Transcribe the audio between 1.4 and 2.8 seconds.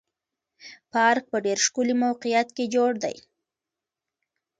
ډېر ښکلي موقعیت کې